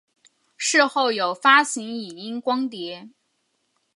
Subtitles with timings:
[0.57, 3.09] 事后有发行影音光碟。